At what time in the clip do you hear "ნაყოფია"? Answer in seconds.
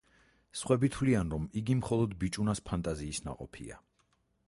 3.29-3.83